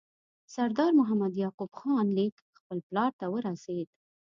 د 0.45 0.47
سردار 0.55 0.91
محمد 0.99 1.31
یعقوب 1.43 1.71
خان 1.79 2.07
لیک 2.17 2.35
خپل 2.57 2.77
پلار 2.87 3.11
ته 3.19 3.25
ورسېد. 3.33 3.87